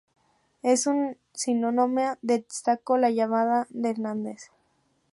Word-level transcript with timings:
En 0.63 0.77
su 0.79 1.13
nómina 1.53 2.17
destacó 2.23 2.95
el 2.95 3.13
llamado 3.13 3.67
de 3.69 3.91
Hernández. 3.91 4.49